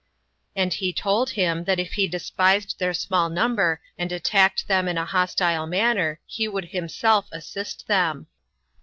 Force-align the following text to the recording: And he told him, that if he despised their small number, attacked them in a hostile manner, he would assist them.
And 0.55 0.73
he 0.73 0.91
told 0.91 1.29
him, 1.29 1.65
that 1.65 1.79
if 1.79 1.91
he 1.93 2.07
despised 2.07 2.79
their 2.79 2.91
small 2.91 3.29
number, 3.29 3.79
attacked 3.99 4.67
them 4.67 4.87
in 4.87 4.97
a 4.97 5.05
hostile 5.05 5.67
manner, 5.67 6.19
he 6.25 6.47
would 6.47 6.67
assist 6.73 7.85
them. 7.85 8.25